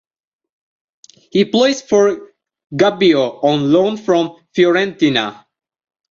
[1.29, 2.33] He plays for
[2.75, 5.45] Gubbio on loan from Fiorentina.